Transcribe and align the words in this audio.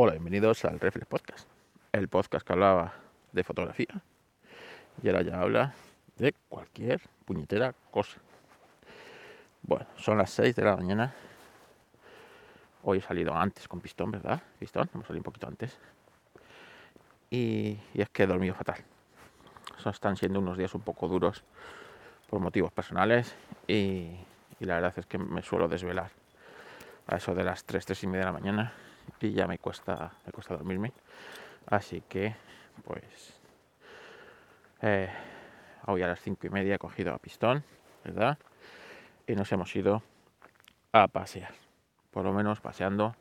Hola, 0.00 0.12
bienvenidos 0.12 0.64
al 0.64 0.78
Reflex 0.78 1.08
Podcast, 1.08 1.48
el 1.90 2.06
podcast 2.06 2.46
que 2.46 2.52
hablaba 2.52 2.94
de 3.32 3.42
fotografía 3.42 4.00
y 5.02 5.08
ahora 5.08 5.22
ya 5.22 5.40
habla 5.40 5.74
de 6.16 6.36
cualquier 6.48 7.00
puñetera 7.24 7.74
cosa. 7.90 8.20
Bueno, 9.60 9.86
son 9.96 10.18
las 10.18 10.30
6 10.30 10.54
de 10.54 10.62
la 10.62 10.76
mañana. 10.76 11.12
Hoy 12.84 12.98
he 12.98 13.00
salido 13.00 13.34
antes 13.34 13.66
con 13.66 13.80
pistón, 13.80 14.12
¿verdad? 14.12 14.40
Pistón, 14.60 14.88
hemos 14.94 15.04
salido 15.04 15.18
un 15.18 15.24
poquito 15.24 15.48
antes. 15.48 15.76
Y, 17.28 17.76
es 17.92 18.08
que 18.10 18.22
he 18.22 18.26
dormido 18.28 18.54
fatal. 18.54 18.84
están 19.84 20.16
siendo 20.16 20.38
unos 20.38 20.56
días 20.56 20.72
un 20.76 20.82
poco 20.82 21.08
duros 21.08 21.42
por 22.30 22.38
motivos 22.38 22.70
personales 22.70 23.34
y, 23.66 24.16
la 24.60 24.76
verdad 24.76 24.94
es 24.96 25.06
que 25.06 25.18
me 25.18 25.42
suelo 25.42 25.66
desvelar 25.66 26.12
a 27.08 27.16
eso 27.16 27.34
de 27.34 27.42
las 27.42 27.64
3, 27.64 27.84
3 27.84 28.04
y 28.04 28.06
media 28.06 28.26
de 28.26 28.26
la 28.26 28.38
mañana 28.38 28.72
y 29.20 29.32
ya 29.32 29.46
me 29.46 29.58
cuesta, 29.58 30.12
me 30.24 30.32
cuesta 30.32 30.54
dormirme. 30.54 30.92
Así 31.66 32.02
que, 32.08 32.34
pues, 32.84 33.40
eh, 34.82 35.10
hoy 35.86 36.02
a 36.02 36.06
las 36.06 36.20
5 36.20 36.46
y 36.46 36.50
media 36.50 36.76
he 36.76 36.78
cogido 36.78 37.14
a 37.14 37.18
pistón, 37.18 37.64
¿verdad? 38.04 38.38
Y 39.26 39.34
nos 39.34 39.50
hemos 39.52 39.74
ido 39.74 40.02
a 40.92 41.08
pasear. 41.08 41.52
Por 42.10 42.24
lo 42.24 42.32
menos 42.32 42.60
paseando, 42.60 43.14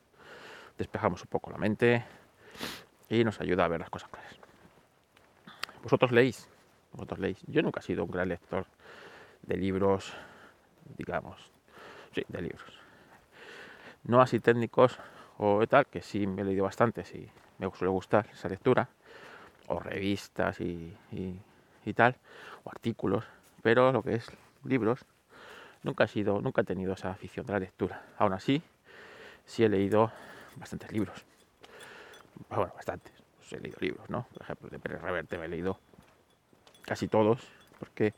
despejamos 0.77 1.21
un 1.21 1.27
poco 1.27 1.51
la 1.51 1.57
mente 1.57 2.05
y 3.09 3.23
nos 3.23 3.41
ayuda 3.41 3.65
a 3.65 3.67
ver 3.67 3.79
las 3.79 3.89
cosas 3.89 4.09
claras. 4.09 4.37
Vosotros 5.83 6.11
leéis, 6.11 6.49
vosotros 6.91 7.19
leéis. 7.19 7.41
Yo 7.47 7.61
nunca 7.61 7.81
he 7.81 7.83
sido 7.83 8.03
un 8.05 8.11
gran 8.11 8.29
lector 8.29 8.65
de 9.41 9.57
libros, 9.57 10.13
digamos, 10.97 11.51
sí, 12.13 12.23
de 12.27 12.41
libros 12.41 12.87
no 14.07 14.21
así 14.21 14.39
técnicos 14.39 14.97
o 15.37 15.65
tal, 15.67 15.85
que 15.87 16.01
sí 16.01 16.27
me 16.27 16.41
he 16.41 16.45
leído 16.45 16.63
bastante, 16.63 17.03
sí 17.03 17.29
me 17.59 17.69
suele 17.71 17.91
gustar 17.91 18.27
esa 18.31 18.49
lectura, 18.49 18.89
o 19.67 19.79
revistas 19.79 20.59
y, 20.61 20.95
tal, 21.95 22.15
o 22.63 22.69
artículos, 22.69 23.25
pero 23.61 23.91
lo 23.91 24.03
que 24.03 24.15
es 24.15 24.27
libros, 24.63 25.05
nunca 25.83 26.05
he 26.05 26.07
sido, 26.07 26.41
nunca 26.41 26.61
he 26.61 26.65
tenido 26.65 26.93
esa 26.93 27.11
afición 27.11 27.45
de 27.45 27.53
la 27.53 27.59
lectura. 27.59 28.03
Aún 28.17 28.33
así, 28.33 28.61
sí 29.45 29.63
he 29.63 29.69
leído 29.69 30.11
bastantes 30.55 30.91
libros. 30.91 31.25
Bueno, 32.49 32.71
bastantes. 32.75 33.13
Pues 33.37 33.53
he 33.53 33.59
leído 33.59 33.77
libros, 33.79 34.09
¿no? 34.09 34.27
Por 34.33 34.43
ejemplo, 34.43 34.69
de 34.69 34.79
Pérez 34.79 35.01
Reverte 35.01 35.37
me 35.37 35.45
he 35.45 35.49
leído 35.49 35.79
casi 36.83 37.07
todos, 37.07 37.47
porque 37.79 38.13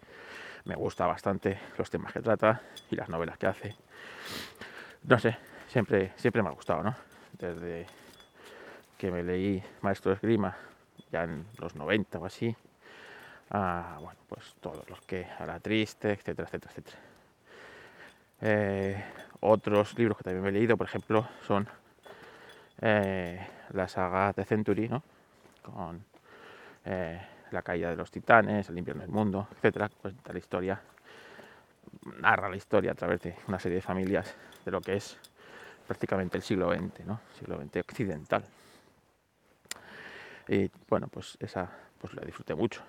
me 0.66 0.76
gusta 0.76 1.08
bastante 1.08 1.60
los 1.78 1.90
temas 1.90 2.14
que 2.14 2.22
trata 2.22 2.62
y 2.92 2.96
las 2.96 3.10
novelas 3.10 3.38
que 3.38 3.48
hace. 3.48 3.76
No 5.04 5.18
sé, 5.20 5.38
siempre, 5.68 6.14
siempre 6.18 6.44
me 6.44 6.50
ha 6.50 6.54
gustado, 6.54 6.84
¿no? 6.84 7.09
Desde 7.38 7.86
que 8.98 9.12
me 9.12 9.24
leí 9.24 9.64
Maestro 9.82 10.12
de 10.12 10.16
Esgrima, 10.16 10.56
ya 11.12 11.24
en 11.24 11.46
los 11.60 11.76
90 11.76 12.20
o 12.20 12.26
así, 12.26 12.56
a, 13.52 13.98
bueno, 14.02 14.20
pues 14.28 14.56
todos 14.60 14.88
los 14.90 15.02
que, 15.02 15.26
a 15.26 15.46
la 15.46 15.60
triste, 15.60 16.12
etcétera, 16.12 16.48
etcétera, 16.48 16.72
etcétera. 16.72 16.98
Eh, 18.42 19.04
otros 19.42 19.98
libros 19.98 20.18
que 20.18 20.24
también 20.24 20.44
me 20.44 20.50
he 20.50 20.54
leído, 20.54 20.78
por 20.78 20.88
ejemplo, 20.88 21.28
son 21.46 21.68
eh, 22.82 23.48
la 23.72 23.88
saga 23.88 24.34
de 24.34 24.46
Century. 24.46 24.90
Con 25.62 26.04
eh, 26.86 27.22
la 27.52 27.62
caída 27.62 27.90
de 27.90 27.96
los 27.96 28.12
titanes, 28.12 28.70
el 28.70 28.78
invierno 28.78 29.02
del 29.02 29.12
mundo, 29.12 29.48
etcétera. 29.56 29.90
Cuenta 29.90 30.34
la 30.34 30.40
historia, 30.40 30.82
narra 32.20 32.50
la 32.50 32.56
historia 32.56 32.92
a 32.92 32.96
través 32.96 33.22
de 33.22 33.36
una 33.48 33.60
serie 33.60 33.78
de 33.78 33.82
familias 33.82 34.36
de 34.64 34.72
lo 34.72 34.82
que 34.82 34.96
es 34.96 35.18
prácticamente 35.90 36.38
el 36.38 36.44
siglo 36.44 36.72
XX. 36.72 37.02
Siglo 37.40 37.60
XX 37.60 37.78
occidental. 37.78 38.44
Y 40.48 40.70
bueno, 40.88 41.08
pues 41.08 41.36
esa 41.40 41.68
pues 42.00 42.14
la 42.14 42.22
disfruté 42.22 42.54
mucho. 42.54 42.84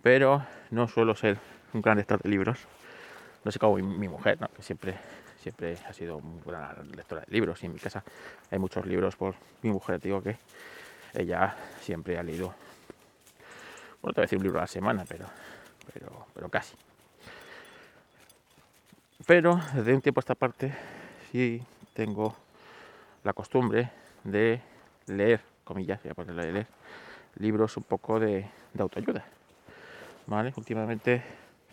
Pero 0.00 0.46
no 0.70 0.86
suelo 0.86 1.16
ser 1.16 1.36
un 1.72 1.82
gran 1.82 1.96
lector 1.96 2.22
de 2.22 2.28
libros. 2.28 2.60
No 3.42 3.50
sé 3.50 3.58
cómo 3.58 3.74
mi, 3.74 4.06
mujer, 4.06 4.38
que 4.54 4.62
siempre, 4.62 4.96
siempre 5.40 5.76
ha 5.88 5.92
sido 5.92 6.20
muy 6.20 6.40
buena 6.42 6.76
lectora 6.94 7.22
de 7.22 7.32
libros. 7.32 7.60
Y 7.64 7.66
en 7.66 7.72
mi 7.72 7.80
casa 7.80 8.04
hay 8.52 8.60
muchos 8.60 8.86
libros 8.86 9.16
por 9.16 9.34
mi 9.62 9.70
mujer, 9.70 10.00
digo 10.00 10.22
que 10.22 10.38
ella 11.12 11.56
siempre 11.80 12.16
ha 12.18 12.22
leído, 12.22 12.54
bueno, 14.00 14.14
te 14.14 14.20
voy 14.20 14.22
a 14.22 14.26
decir 14.26 14.38
un 14.38 14.44
libro 14.44 14.60
a 14.60 14.62
la 14.62 14.68
semana, 14.68 15.04
pero, 15.08 15.26
pero, 15.92 16.26
pero 16.34 16.48
casi. 16.48 16.76
Pero 19.26 19.60
desde 19.74 19.92
un 19.92 20.00
tiempo 20.00 20.20
a 20.20 20.22
esta 20.22 20.36
parte 20.36 20.72
sí 21.34 21.60
tengo 21.94 22.32
la 23.24 23.32
costumbre 23.32 23.90
de 24.22 24.60
leer, 25.08 25.40
comillas, 25.64 26.00
voy 26.04 26.12
a 26.12 26.14
ponerle 26.14 26.52
leer, 26.52 26.66
libros 27.40 27.76
un 27.76 27.82
poco 27.82 28.20
de, 28.20 28.46
autoayuda. 28.78 29.24
Últimamente 30.56 31.24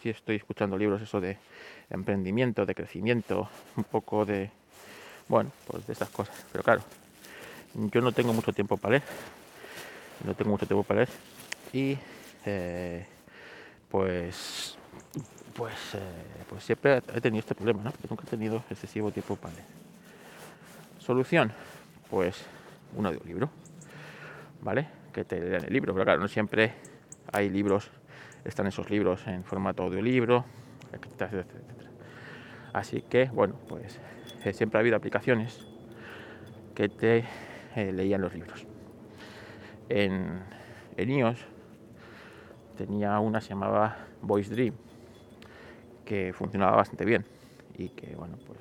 sí 0.02 0.10
estoy 0.10 0.38
escuchando 0.38 0.80
libros 0.80 1.00
eso 1.04 1.22
de 1.22 1.38
emprendimiento, 1.92 2.66
de 2.66 2.74
crecimiento, 2.74 3.50
un 3.76 3.84
poco 3.84 4.26
de, 4.26 4.50
bueno, 5.28 5.52
pues 5.68 5.86
de 5.86 5.94
estas 5.94 6.10
cosas. 6.10 6.44
Pero 6.52 6.64
claro, 6.64 6.82
yo 7.76 8.02
no 8.02 8.12
tengo 8.14 8.34
mucho 8.34 8.54
tiempo 8.54 8.78
para 8.78 8.94
leer, 8.94 9.04
no 10.26 10.34
tengo 10.34 10.50
mucho 10.50 10.66
tiempo 10.66 10.84
para 10.84 11.02
leer 11.02 11.10
y 11.72 12.00
eh, 12.48 13.06
pues 13.92 14.76
pues, 15.62 15.94
eh, 15.94 16.00
pues 16.50 16.64
siempre 16.64 17.04
he 17.14 17.22
tenido 17.22 17.42
este 17.42 17.54
problema, 17.54 17.84
¿no? 17.84 17.92
Que 17.92 18.08
nunca 18.10 18.24
he 18.26 18.30
tenido 18.32 18.64
excesivo 18.68 19.12
tiempo 19.12 19.36
para 19.36 19.54
leer. 19.54 19.68
Solución, 20.98 21.52
pues 22.10 22.44
un 22.96 23.06
audiolibro, 23.06 23.48
¿vale? 24.64 24.88
Que 25.14 25.24
te 25.24 25.40
lean 25.40 25.64
el 25.64 25.72
libro, 25.72 25.94
pero 25.94 26.04
claro, 26.04 26.20
no 26.20 26.28
siempre 26.28 26.74
hay 27.32 27.52
libros, 27.52 27.92
están 28.44 28.66
esos 28.66 28.90
libros 28.90 29.28
en 29.28 29.44
formato 29.44 29.84
audiolibro, 29.84 30.46
etcétera, 30.94 31.44
etcétera. 31.44 31.90
Así 32.74 33.04
que, 33.04 33.26
bueno, 33.26 33.54
pues 33.70 34.00
eh, 34.44 34.54
siempre 34.54 34.80
ha 34.80 34.82
habido 34.82 34.98
aplicaciones 34.98 35.64
que 36.74 36.90
te 36.90 37.24
eh, 37.76 37.92
leían 37.94 38.22
los 38.22 38.34
libros. 38.34 38.66
En, 39.90 40.42
en 40.98 41.12
iOS 41.12 41.38
tenía 42.76 43.20
una 43.20 43.42
se 43.42 43.50
llamaba 43.50 43.96
Voice 44.24 44.50
Dream 44.50 44.74
que 46.06 46.34
funcionaba 46.34 46.76
bastante 46.76 47.06
bien 47.06 47.26
y 47.78 47.90
que 47.90 48.16
bueno 48.16 48.38
pues 48.46 48.60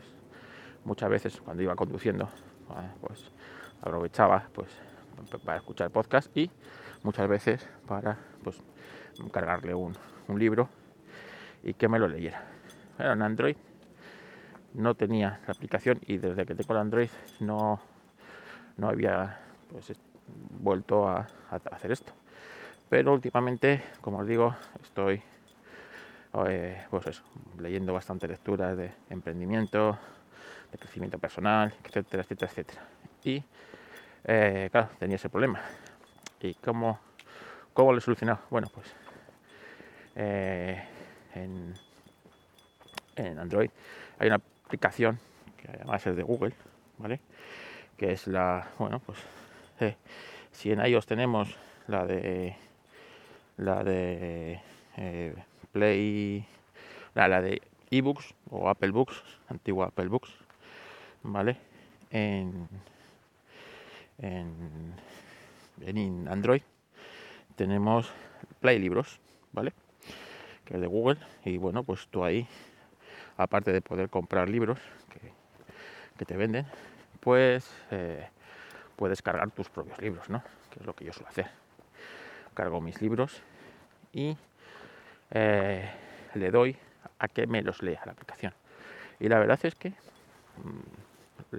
muchas 0.85 1.11
veces 1.11 1.41
cuando 1.41 1.63
iba 1.63 1.75
conduciendo 1.75 2.29
pues 3.01 3.31
aprovechaba 3.83 4.49
pues 4.55 4.69
para 5.45 5.59
escuchar 5.59 5.91
podcast 5.91 6.35
y 6.37 6.51
muchas 7.03 7.29
veces 7.29 7.69
para 7.87 8.19
pues 8.43 8.57
cargarle 9.33 9.75
un, 9.75 9.97
libro 10.37 10.69
y 11.65 11.75
que 11.75 11.89
me 11.89 11.99
lo 11.99 12.07
leyera. 12.07 12.45
Era 12.97 13.15
en 13.15 13.23
Android 13.23 13.57
no 14.75 14.95
tenía 14.95 15.41
la 15.45 15.53
aplicación 15.53 15.99
y 16.07 16.19
desde 16.19 16.47
que 16.47 16.55
tengo 16.55 16.73
el 16.75 16.79
Android 16.79 17.11
no 17.41 17.81
no 18.77 18.89
había 18.89 19.41
pues 19.69 19.93
vuelto 20.61 21.09
a 21.09 21.27
hacer 21.73 21.91
esto. 21.91 22.13
Pero 22.89 23.13
últimamente 23.13 23.83
como 24.01 24.19
os 24.19 24.27
digo 24.29 24.55
estoy 24.81 25.21
eh, 26.47 26.87
pues 26.91 27.07
eso, 27.09 27.23
leyendo 27.59 27.93
bastante 27.93 28.29
lecturas 28.29 28.77
de 28.77 28.93
emprendimiento, 29.09 29.99
de 30.71 30.79
crecimiento 30.79 31.19
personal, 31.19 31.75
etcétera, 31.85 32.23
etcétera, 32.23 32.51
etcétera. 32.51 32.83
Y 33.25 33.43
eh, 34.25 34.69
claro, 34.71 34.91
tenía 34.99 35.17
ese 35.17 35.29
problema. 35.29 35.61
¿Y 36.41 36.55
cómo, 36.55 37.01
cómo 37.73 37.93
lo 37.93 37.99
he 37.99 38.01
solucionado? 38.01 38.41
Bueno, 38.51 38.69
pues 38.73 38.87
eh, 40.15 40.83
en, 41.35 41.75
en 43.17 43.39
Android 43.39 43.71
hay 44.19 44.29
una 44.29 44.41
aplicación 44.65 45.19
que 45.57 45.69
además 45.69 46.07
es 46.07 46.17
de 46.17 46.23
Google, 46.23 46.55
¿vale? 46.99 47.21
Que 47.97 48.13
es 48.13 48.27
la, 48.27 48.69
bueno, 48.79 49.01
pues 49.01 49.19
si 50.53 50.71
en 50.71 50.85
iOS 50.85 51.07
tenemos 51.07 51.57
la 51.87 52.07
de 52.07 52.57
la 53.57 53.83
de 53.83 54.61
Play, 55.73 56.45
la, 57.15 57.41
de 57.41 57.63
eBooks 57.91 58.35
o 58.51 58.69
Apple 58.69 58.91
Books, 58.91 59.23
antigua 59.49 59.87
Apple 59.87 60.09
Books, 60.09 60.31
¿vale? 61.23 61.57
En, 62.11 62.69
en, 64.19 64.95
en 65.81 66.29
Android 66.29 66.63
tenemos 67.57 68.11
Play 68.61 68.79
Libros, 68.79 69.21
¿vale? 69.53 69.73
Que 70.65 70.75
es 70.75 70.81
de 70.81 70.87
Google 70.87 71.19
y 71.45 71.59
bueno, 71.59 71.83
pues 71.85 72.09
tú 72.09 72.25
ahí, 72.25 72.47
aparte 73.37 73.73
de 73.73 73.83
poder 73.83 74.09
comprar 74.09 74.49
libros 74.49 74.79
que, 76.17 76.25
te 76.25 76.37
venden, 76.37 76.67
pues 77.21 77.71
eh, 77.91 78.29
puedes 78.97 79.23
cargar 79.23 79.51
tus 79.51 79.71
propios 79.71 79.99
libros, 80.01 80.29
¿no? 80.29 80.43
Que 80.71 80.81
es 80.81 80.87
lo 80.87 80.95
que 80.95 81.07
yo 81.07 81.13
suelo 81.13 81.29
hacer. 81.29 81.49
Cargo 82.55 82.81
mis 82.81 83.01
libros 83.01 83.43
y 84.13 84.37
eh, 85.31 85.89
le 86.35 86.51
doy 86.51 86.77
a 87.19 87.29
que 87.29 87.47
me 87.47 87.63
los 87.63 87.83
lea 87.83 88.01
la 88.05 88.13
aplicación. 88.13 88.53
Y 89.19 89.29
la 89.29 89.39
verdad 89.39 89.59
es 89.63 89.75
que 89.75 89.91
mm, 89.91 91.57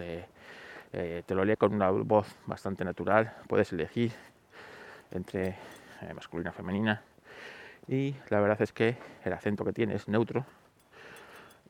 te 1.25 1.35
lo 1.35 1.45
lee 1.45 1.55
con 1.57 1.73
una 1.73 1.89
voz 1.89 2.27
bastante 2.45 2.83
natural, 2.83 3.33
puedes 3.47 3.71
elegir 3.73 4.11
entre 5.11 5.55
masculina 6.15 6.49
y 6.51 6.53
femenina 6.53 7.01
y 7.87 8.15
la 8.29 8.39
verdad 8.39 8.61
es 8.61 8.71
que 8.73 8.97
el 9.23 9.33
acento 9.33 9.65
que 9.65 9.73
tiene 9.73 9.95
es 9.95 10.07
neutro 10.07 10.45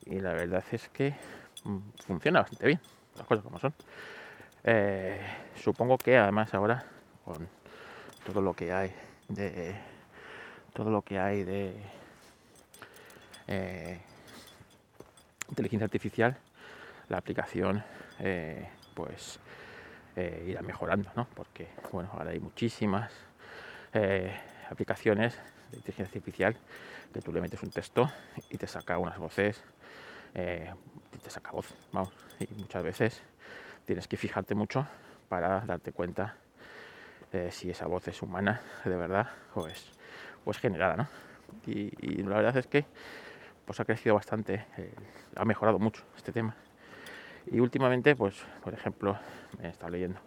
y 0.06 0.19
la 0.19 0.33
verdad 0.33 0.63
es 0.71 0.89
que 0.89 1.15
mm, 1.63 1.77
funciona 2.06 2.42
bastante 2.42 2.68
bien, 2.68 2.80
las 3.18 3.25
cosas 3.25 3.44
como 3.44 3.59
son. 3.59 3.74
Eh, 4.63 5.19
supongo 5.56 5.97
que 5.97 6.18
además 6.18 6.54
ahora 6.54 6.83
con 7.25 7.47
todo 8.25 8.42
lo 8.42 8.54
que 8.54 8.71
hay 8.71 8.94
de 9.30 9.75
todo 10.73 10.89
lo 10.89 11.01
que 11.01 11.19
hay 11.19 11.44
de 11.44 11.75
eh, 13.47 14.00
inteligencia 15.50 15.85
artificial, 15.85 16.38
la 17.09 17.18
aplicación 17.18 17.83
eh, 18.19 18.69
pues 18.94 19.39
irá 20.15 20.62
mejorando, 20.62 21.09
¿no? 21.15 21.25
Porque 21.33 21.69
bueno, 21.91 22.09
ahora 22.13 22.31
hay 22.31 22.39
muchísimas 22.39 23.12
aplicaciones 24.69 25.39
de 25.71 25.77
inteligencia 25.77 26.06
artificial 26.06 26.56
que 27.13 27.21
tú 27.21 27.31
le 27.31 27.41
metes 27.41 27.63
un 27.63 27.71
texto 27.71 28.12
y 28.50 28.57
te 28.57 28.68
saca 28.68 28.97
unas 28.97 29.18
voces, 29.18 29.63
eh, 30.33 30.71
te 31.23 31.29
saca 31.29 31.51
voz, 31.51 31.73
vamos, 31.91 32.13
y 32.39 32.53
muchas 32.56 32.83
veces 32.83 33.21
tienes 33.85 34.07
que 34.07 34.18
fijarte 34.18 34.53
mucho 34.53 34.85
para 35.29 35.62
darte 35.62 35.91
cuenta 35.91 36.35
si 37.50 37.69
esa 37.69 37.88
voz 37.88 38.09
es 38.09 38.21
humana 38.21 38.62
de 38.83 38.97
verdad 38.97 39.29
o 39.56 39.65
es, 39.65 39.94
pues 40.43 40.57
generada, 40.57 40.95
¿no? 40.95 41.07
Y, 41.65 42.23
la 42.23 42.38
verdad 42.38 42.57
es 42.57 42.67
que 42.67 42.85
pues 43.65 43.79
ha 43.79 43.85
crecido 43.85 44.15
bastante, 44.15 44.65
eh, 44.77 44.93
ha 45.35 45.45
mejorado 45.45 45.79
mucho 45.79 46.03
este 46.15 46.31
tema. 46.31 46.55
Y 47.51 47.59
últimamente, 47.59 48.15
pues, 48.15 48.35
por 48.63 48.73
ejemplo, 48.73 49.17
he 49.61 49.67
estado 49.69 49.91
leyendo 49.91 50.19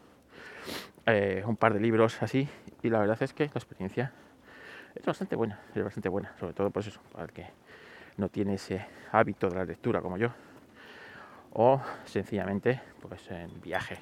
eh, 1.07 1.43
un 1.47 1.57
par 1.57 1.75
de 1.75 1.81
libros 1.81 2.23
así 2.23 2.49
y 2.83 2.89
la 2.89 2.99
verdad 2.99 3.23
es 3.23 3.33
que 3.35 3.45
la 3.45 3.53
experiencia 3.55 4.13
es 4.95 5.05
bastante 5.05 5.37
buena, 5.37 5.61
es 5.75 5.85
bastante 5.85 6.09
buena, 6.09 6.33
sobre 6.39 6.55
todo 6.55 6.71
pues 6.71 6.87
eso, 6.87 7.01
para 7.13 7.25
el 7.25 7.33
que 7.33 7.47
no 8.17 8.29
tiene 8.29 8.55
ese 8.55 8.87
hábito 9.13 9.49
de 9.49 9.57
la 9.57 9.65
lectura 9.65 10.01
como 10.01 10.17
yo. 10.17 10.31
O 11.53 11.81
sencillamente 12.05 12.81
pues 13.01 13.31
en 13.31 13.61
viaje, 13.61 13.99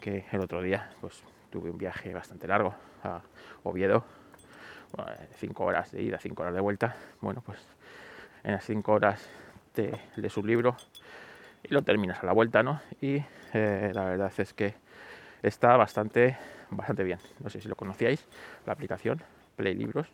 que 0.00 0.24
el 0.30 0.40
otro 0.40 0.62
día 0.62 0.90
pues 1.00 1.22
tuve 1.50 1.70
un 1.70 1.78
viaje 1.78 2.14
bastante 2.14 2.46
largo 2.46 2.74
a 3.02 3.20
Oviedo, 3.64 4.04
cinco 5.36 5.64
horas 5.64 5.92
de 5.92 6.02
ida, 6.02 6.18
cinco 6.18 6.42
horas 6.42 6.54
de 6.54 6.60
vuelta. 6.60 6.96
Bueno, 7.20 7.42
pues 7.44 7.58
en 8.44 8.52
las 8.52 8.64
cinco 8.64 8.92
horas 8.92 9.28
te 9.72 9.92
lees 10.16 10.36
un 10.36 10.46
libro 10.46 10.76
y 11.62 11.72
lo 11.72 11.82
terminas 11.82 12.22
a 12.22 12.26
la 12.26 12.32
vuelta, 12.32 12.62
¿no? 12.62 12.80
Y 13.00 13.22
eh, 13.52 13.92
la 13.94 14.04
verdad 14.04 14.32
es 14.36 14.52
que 14.52 14.74
está 15.42 15.76
bastante, 15.76 16.36
bastante 16.70 17.04
bien. 17.04 17.18
No 17.40 17.50
sé 17.50 17.60
si 17.60 17.68
lo 17.68 17.76
conocíais, 17.76 18.26
la 18.66 18.72
aplicación 18.72 19.22
Play 19.56 19.74
Libros, 19.74 20.08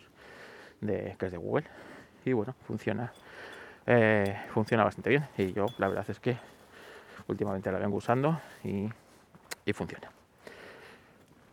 de, 0.80 1.16
que 1.18 1.26
es 1.26 1.32
de 1.32 1.38
Google. 1.38 1.66
Y 2.24 2.32
bueno, 2.32 2.54
funciona, 2.66 3.12
eh, 3.86 4.36
funciona 4.52 4.84
bastante 4.84 5.10
bien. 5.10 5.26
Y 5.36 5.52
yo 5.52 5.66
la 5.78 5.88
verdad 5.88 6.04
es 6.08 6.20
que 6.20 6.36
últimamente 7.26 7.70
la 7.70 7.78
vengo 7.78 7.96
usando 7.96 8.40
y, 8.64 8.88
funciona. 9.72 10.10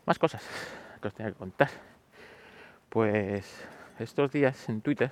Más 0.05 0.17
cosas 0.17 0.41
que 1.01 1.07
os 1.07 1.13
tenía 1.13 1.31
que 1.33 1.37
contar. 1.37 1.69
Pues 2.95 3.67
estos 3.99 4.31
días 4.31 4.69
en 4.69 4.79
Twitter 4.79 5.11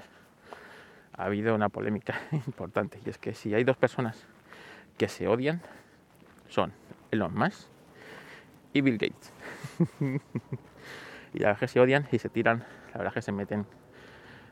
ha 1.18 1.26
habido 1.26 1.54
una 1.54 1.68
polémica 1.68 2.16
importante 2.32 2.98
y 3.06 3.10
es 3.10 3.18
que 3.18 3.34
si 3.34 3.54
hay 3.54 3.66
dos 3.66 3.76
personas 3.76 4.26
que 4.98 5.10
se 5.10 5.28
odian 5.28 5.62
son 6.48 6.72
Elon 7.12 7.36
Musk 7.36 7.68
y 8.72 8.80
Bill 8.80 8.98
Gates. 8.98 9.34
y 11.34 11.40
la 11.40 11.48
verdad 11.48 11.60
que 11.60 11.68
se 11.68 11.82
odian 11.82 12.08
y 12.10 12.20
se 12.20 12.30
tiran, 12.30 12.64
la 12.94 13.00
verdad 13.00 13.14
que 13.16 13.22
se 13.22 13.34
meten, 13.34 13.66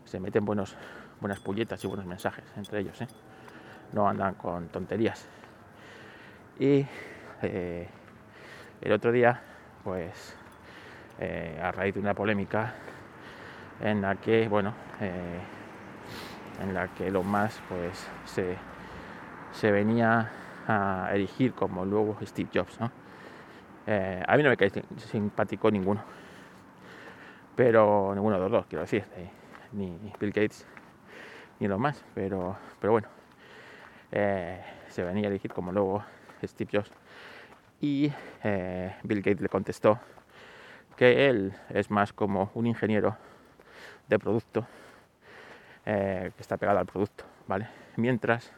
se 0.04 0.19
meten 0.19 0.44
buenos, 0.44 0.75
buenas 1.22 1.39
pulletas 1.39 1.81
y 1.86 1.88
buenos 1.88 2.06
mensajes 2.06 2.44
entre 2.57 2.81
ellos, 2.81 3.00
¿eh? 3.00 3.07
no 3.94 4.10
andan 4.10 4.33
con 4.33 4.68
tonterías. 4.68 5.25
Y 6.60 6.86
eh, 7.44 7.88
el 8.81 8.92
otro 8.92 9.13
día, 9.13 9.42
pues 9.86 10.36
eh, 11.18 11.57
a 11.63 11.72
raíz 11.72 11.94
de 11.94 12.01
una 12.01 12.13
polémica 12.13 12.74
en 13.79 14.01
la 14.01 14.15
que, 14.15 14.47
bueno, 14.47 14.73
en 16.62 16.73
la 16.73 16.88
que 16.89 17.09
lo 17.09 17.23
más 17.23 17.62
pues 17.69 18.07
se, 18.25 18.57
se 19.51 19.71
venía 19.71 20.29
a 20.68 21.09
erigir 21.13 21.53
como 21.53 21.85
luego 21.85 22.18
Steve 22.23 22.50
Jobs, 22.53 22.79
¿no? 22.79 22.91
a 23.88 24.38
mí 24.38 24.44
no 24.44 24.50
me 24.50 24.57
cae 24.57 24.71
simpático 24.97 25.69
ninguno 25.71 26.01
pero 27.56 28.13
ninguno 28.15 28.38
de 28.38 28.41
los 28.41 28.51
dos, 28.51 28.65
quiero 28.68 28.81
decir, 28.81 29.03
ni 29.73 29.97
Bill 30.19 30.31
Gates 30.31 30.65
ni 31.59 31.68
los 31.68 31.79
más, 31.79 32.03
pero, 32.15 32.57
pero 32.79 32.94
bueno, 32.94 33.07
eh, 34.12 34.63
se 34.88 35.03
venía 35.03 35.27
a 35.27 35.29
elegir 35.29 35.53
como 35.53 35.71
luego 35.71 36.03
Steve 36.44 36.71
Jobs 36.73 36.91
y 37.79 38.12
eh, 38.44 38.95
Bill 39.03 39.19
Gates 39.19 39.41
le 39.41 39.50
contestó 39.50 40.00
que 40.95 41.29
él 41.29 41.53
es 41.69 41.91
más 41.91 42.13
como 42.13 42.50
un 42.56 42.65
ingeniero 42.65 43.15
de 44.16 44.19
producto 44.19 44.68
eh, 45.86 46.31
que 46.36 46.42
está 46.42 46.58
pegado 46.58 46.80
al 46.80 46.86
producto, 46.86 47.24
¿vale? 47.48 47.68
Mientras 47.98 48.52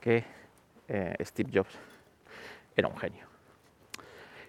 que 0.00 0.24
Steve 1.22 1.50
Jobs 1.54 1.78
era 2.74 2.88
un 2.88 2.96
genio. 2.96 3.26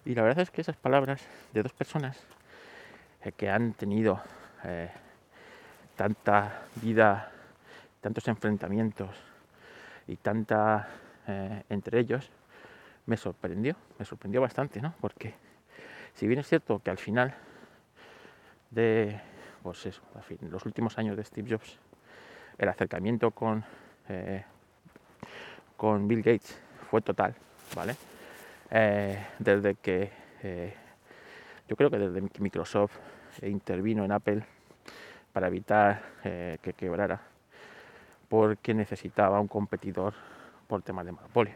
Y 0.06 0.16
la 0.16 0.24
verdad 0.24 0.42
es 0.42 0.50
que 0.50 0.62
esas 0.62 0.78
palabras 0.78 1.22
de 1.54 1.62
dos 1.62 1.74
personas 1.74 2.20
eh, 3.24 3.32
que 3.34 3.50
han 3.50 3.74
tenido 3.74 4.22
eh, 4.64 4.90
tanta 5.96 6.64
vida, 6.82 7.32
tantos 8.00 8.28
enfrentamientos 8.28 9.16
y 10.08 10.16
tanta 10.16 10.88
eh, 11.28 11.64
entre 11.70 12.00
ellos, 12.00 12.32
me 13.06 13.18
sorprendió, 13.18 13.76
me 14.00 14.06
sorprendió 14.06 14.42
bastante, 14.42 14.82
¿no? 14.82 14.96
Porque 15.00 15.36
si 16.16 16.28
bien 16.28 16.40
es 16.40 16.48
cierto 16.48 16.80
que 16.80 16.90
al 16.90 16.98
final 16.98 17.36
de 18.72 19.20
pues 19.64 19.86
eso, 19.86 20.02
los 20.42 20.66
últimos 20.66 20.98
años 20.98 21.18
de 21.18 21.24
Steve 21.24 21.50
Jobs, 21.52 21.78
el 22.58 22.70
acercamiento 22.70 23.32
con, 23.32 23.64
con 25.78 26.08
Bill 26.08 26.22
Gates 26.22 26.60
fue 26.90 27.02
total, 27.02 27.36
¿vale? 27.76 27.96
desde 29.40 29.76
que 29.76 30.12
yo 31.68 31.76
creo 31.76 31.90
que 31.90 31.98
desde 31.98 32.28
que 32.30 32.42
Microsoft 32.42 32.98
intervino 33.42 34.04
en 34.04 34.12
Apple 34.12 34.44
para 35.32 35.48
evitar 35.48 36.02
eh, 36.24 36.58
que 36.62 36.74
quebrara, 36.74 37.22
porque 38.28 38.74
necesitaba 38.74 39.40
un 39.40 39.48
competidor 39.48 40.14
por 40.68 40.82
temas 40.82 41.06
de 41.06 41.14
monopolio. 41.14 41.56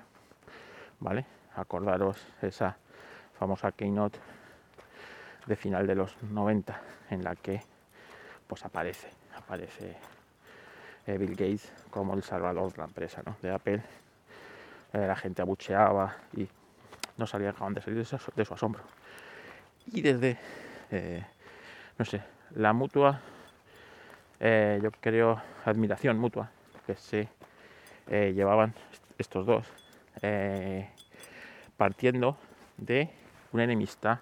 ¿Vale? 1.00 1.26
Acordaros 1.56 2.26
esa 2.42 2.78
famosa 3.38 3.72
keynote 3.72 4.20
de 5.46 5.56
final 5.56 5.86
de 5.86 5.96
los 5.96 6.22
90 6.24 6.82
en 7.10 7.24
la 7.24 7.36
que 7.36 7.62
pues 8.48 8.64
aparece, 8.66 9.10
aparece 9.36 9.98
eh, 11.08 11.18
Bill 11.18 11.32
Gates 11.32 11.72
como 11.90 12.14
el 12.14 12.24
salvador 12.24 12.72
de 12.72 12.78
la 12.78 12.86
empresa 12.86 13.22
de 13.42 13.52
Apple. 13.52 13.82
Eh, 14.94 15.08
la 15.08 15.16
gente 15.16 15.42
abucheaba 15.42 16.16
y 16.36 16.48
no 17.18 17.28
sabía 17.28 17.52
de 17.52 17.82
salir 17.82 18.06
de 18.36 18.46
su, 18.46 18.54
asombro. 18.54 18.84
Y 19.88 20.02
desde, 20.02 20.38
eh, 20.92 21.26
no 21.98 22.06
sé, 22.06 22.22
la 22.56 22.74
mutua, 22.74 23.22
yo 24.40 24.92
creo, 25.00 25.42
admiración 25.64 26.18
mutua 26.20 26.50
que 26.86 26.96
se 26.96 27.30
llevaban 28.08 28.74
estos 29.18 29.46
dos, 29.46 29.66
partiendo 31.78 32.38
de 32.78 33.10
una 33.54 33.64
enemistad 33.64 34.20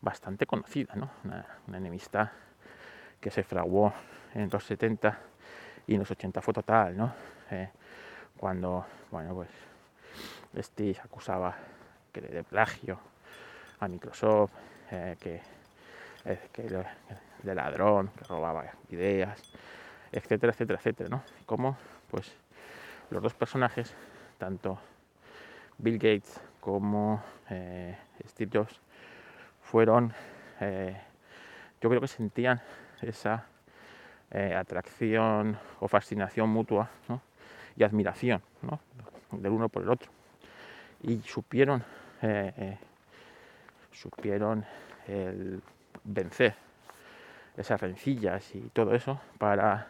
bastante 0.00 0.46
conocida, 0.46 0.94
¿no? 0.94 1.10
Una, 1.24 1.46
enemistad 1.76 2.30
que 3.20 3.30
se 3.30 3.42
fraguó 3.42 3.92
en 4.34 4.48
los 4.50 4.64
70 4.64 5.18
y 5.86 5.94
en 5.94 6.00
los 6.00 6.10
80 6.10 6.40
fue 6.40 6.54
total, 6.54 6.96
¿no? 6.96 7.12
cuando, 8.36 8.86
bueno, 9.10 9.34
pues 9.34 9.48
Steve 10.64 10.96
acusaba 11.02 11.54
que 12.12 12.20
de 12.20 12.42
plagio 12.44 12.98
a 13.80 13.88
Microsoft, 13.88 14.52
eh, 14.90 15.16
que, 15.20 15.40
de 17.42 17.54
ladrón, 17.54 18.10
que 18.16 18.24
robaba 18.24 18.64
ideas, 18.90 19.40
etcétera, 20.12 20.52
etcétera, 20.52 20.78
etcétera, 20.78 21.08
¿no? 21.08 21.22
Como 21.46 21.76
pues 22.10 22.32
los 23.10 23.22
dos 23.22 23.34
personajes, 23.34 23.94
tanto 24.38 24.78
Bill 25.78 25.98
Gates 25.98 26.40
como 26.60 27.22
eh, 27.48 27.96
Steve 28.28 28.50
Jobs, 28.52 28.80
fueron, 29.62 30.12
eh, 30.60 31.00
yo 31.80 31.88
creo 31.88 32.00
que 32.00 32.08
sentían 32.08 32.60
esa 33.02 33.46
atracción 34.56 35.58
o 35.80 35.88
fascinación 35.88 36.48
mutua 36.50 36.88
y 37.76 37.82
admiración 37.82 38.42
del 39.32 39.52
uno 39.52 39.68
por 39.68 39.82
el 39.82 39.88
otro. 39.88 40.10
Y 41.02 41.20
supieron 41.20 41.82
supieron 43.92 44.64
el 45.08 45.62
vencer 46.04 46.54
esas 47.56 47.80
rencillas 47.80 48.54
y 48.54 48.60
todo 48.72 48.94
eso 48.94 49.20
para, 49.38 49.88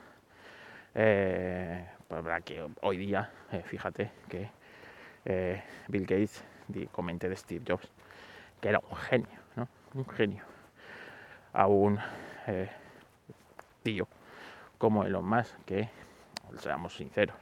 para 2.09 2.41
que 2.41 2.67
hoy 2.83 2.97
día, 2.97 3.31
fíjate 3.65 4.11
que 4.29 4.51
Bill 5.89 6.07
Gates 6.07 6.45
comente 6.93 7.29
de 7.29 7.37
Steve 7.37 7.65
Jobs 7.67 7.91
que 8.61 8.69
era 8.69 8.81
un 8.91 8.97
genio, 8.97 9.39
¿no? 9.57 9.69
Un 9.95 10.07
genio. 10.09 10.45
A 11.53 11.67
un 11.67 11.99
tío 13.83 14.07
como 14.79 15.05
Elon 15.05 15.29
Musk, 15.29 15.55
que, 15.67 15.89
seamos 16.59 16.97
sinceros, 16.97 17.37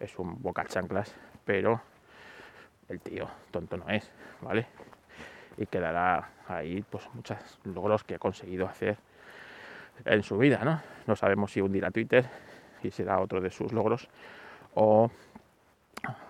es 0.00 0.18
un 0.18 0.42
boca 0.42 0.64
chanclas, 0.64 1.14
pero 1.44 1.80
el 2.88 3.00
tío 3.00 3.28
tonto 3.50 3.76
no 3.76 3.88
es, 3.88 4.10
¿vale? 4.40 4.66
Y 5.56 5.66
quedará 5.66 6.30
ahí 6.48 6.84
pues 6.88 7.08
muchos 7.14 7.38
logros 7.64 8.04
que 8.04 8.16
ha 8.16 8.18
conseguido 8.18 8.66
hacer 8.66 8.96
en 10.04 10.22
su 10.22 10.38
vida, 10.38 10.60
¿no? 10.64 10.80
No 11.06 11.14
sabemos 11.14 11.52
si 11.52 11.60
hundirá 11.60 11.90
Twitter 11.90 12.28
y 12.82 12.90
será 12.90 13.20
otro 13.20 13.40
de 13.40 13.50
sus 13.50 13.72
logros 13.72 14.08
o, 14.74 15.10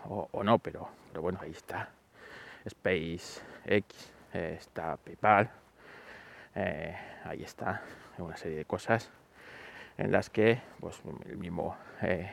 o, 0.08 0.44
no, 0.44 0.58
pero, 0.58 0.88
pero 1.10 1.22
bueno, 1.22 1.38
ahí 1.42 1.52
está 1.52 1.88
SpaceX, 2.68 4.12
eh, 4.34 4.56
está 4.58 4.96
PayPal, 4.96 5.50
eh, 6.54 6.96
ahí 7.24 7.42
está 7.42 7.82
una 8.18 8.36
serie 8.36 8.58
de 8.58 8.64
cosas 8.64 9.10
en 9.98 10.12
las 10.12 10.30
que 10.30 10.60
pues 10.80 11.00
el 11.26 11.36
mismo 11.36 11.76
eh, 12.02 12.32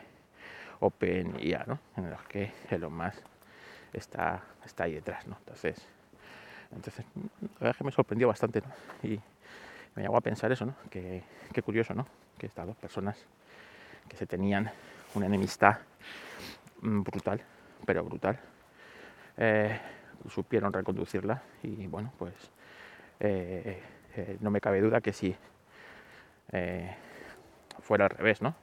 OpenIA, 0.80 1.64
¿no? 1.68 1.80
en 1.98 2.10
los 2.10 2.22
que 2.24 2.52
Elon 2.70 2.94
Musk 2.94 3.24
está, 3.94 4.42
está 4.66 4.86
ahí 4.86 4.94
detrás, 4.94 5.28
¿no? 5.28 5.38
Entonces, 5.40 5.88
entonces, 6.72 7.06
la 7.16 7.48
verdad 7.54 7.72
es 7.72 7.78
que 7.78 7.84
me 7.84 7.92
sorprendió 7.92 8.28
bastante, 8.28 8.62
Y 9.04 9.20
me 9.96 10.04
llegó 10.04 10.18
a 10.18 10.22
pensar 10.22 10.52
eso, 10.52 10.66
¿no? 10.66 10.76
Que, 10.90 11.24
qué 11.52 11.62
curioso, 11.64 11.94
¿no? 11.94 12.06
Que 12.38 12.46
estas 12.46 12.68
dos 12.68 12.76
personas 12.78 13.18
que 14.08 14.16
se 14.16 14.28
tenían 14.28 14.72
una 15.16 15.26
enemistad 15.26 15.80
mm, 16.82 17.02
brutal, 17.02 17.42
pero 17.86 18.04
brutal, 18.04 18.40
eh, 19.38 19.80
supieron 20.30 20.72
reconducirla 20.72 21.42
y 21.64 21.88
bueno, 21.88 22.14
pues 22.18 22.34
eh, 23.20 23.82
eh, 24.16 24.38
no 24.42 24.52
me 24.52 24.62
cabe 24.62 24.82
duda 24.82 25.02
que 25.02 25.14
si 25.14 25.36
fuera 27.82 28.06
al 28.06 28.12
revés, 28.12 28.42
¿no? 28.42 28.56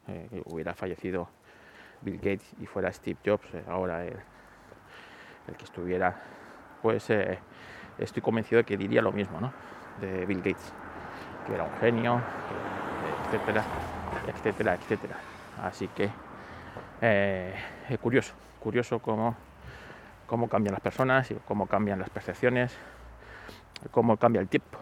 hubiera 0.47 0.75
fallecido 0.75 1.29
Bill 2.01 2.17
Gates 2.17 2.53
y 2.61 2.67
fuera 2.67 2.93
Steve 2.93 3.17
Jobs, 3.25 3.47
ahora 3.69 4.05
el, 4.05 4.17
el, 5.47 5.57
que 5.57 5.65
estuviera, 5.65 6.21
pues 6.83 7.09
estoy 7.99 8.23
convencido 8.23 8.59
de 8.59 8.65
que 8.65 8.77
diría 8.77 9.03
lo 9.03 9.13
mismo, 9.13 9.41
¿no? 9.41 9.53
De 10.01 10.27
Bill 10.27 10.39
Gates, 10.39 10.73
que 11.47 11.55
era 11.55 11.63
un 11.63 11.77
genio, 11.79 12.21
etcétera, 13.27 13.65
etcétera, 14.27 14.75
etcétera. 14.75 15.17
Así 15.63 15.87
que 15.89 16.11
es 17.89 17.99
curioso, 18.01 18.35
curioso 18.61 18.99
cómo 18.99 19.37
cómo 20.27 20.49
cambian 20.49 20.73
las 20.73 20.83
personas 20.83 21.31
y 21.31 21.35
cómo 21.47 21.67
cambian 21.67 21.99
las 21.99 22.11
percepciones, 22.11 22.77
cómo 23.91 24.17
cambia 24.17 24.41
el 24.41 24.49
tiempo. 24.49 24.79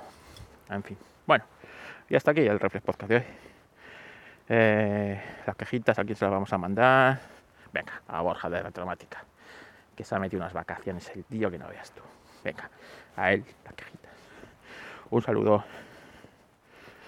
En 0.71 0.83
fin, 0.83 0.97
bueno, 1.26 1.44
y 2.09 2.16
hasta 2.16 2.30
aquí 2.30 2.40
el 2.40 2.59
Reflex 2.59 2.85
de 3.09 3.16
hoy. 3.16 3.25
Eh, 4.49 5.23
las 5.47 5.56
quejitas 5.56 5.99
aquí 5.99 6.14
se 6.14 6.25
las 6.25 6.33
vamos 6.33 6.52
a 6.52 6.59
mandar. 6.59 7.21
Venga, 7.73 8.02
a 8.09 8.21
Borja 8.21 8.49
de 8.50 8.62
la 8.62 8.71
Traumática, 8.71 9.25
que 9.97 10.04
se 10.04 10.14
ha 10.14 10.18
metido 10.18 10.42
unas 10.42 10.52
vacaciones 10.52 11.11
el 11.14 11.25
tío 11.25 11.50
que 11.50 11.59
no 11.59 11.68
veas 11.68 11.90
tú. 11.92 12.02
Venga, 12.44 12.71
a 13.16 13.33
él 13.33 13.44
las 13.64 13.75
quejitas. 13.75 14.12
Un 15.11 15.23
saludo. 15.23 15.64